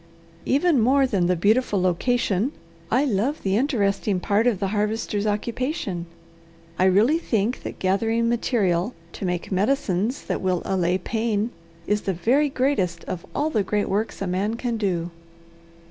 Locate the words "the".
1.27-1.35, 3.43-3.55, 4.59-4.69, 12.01-12.13, 13.51-13.61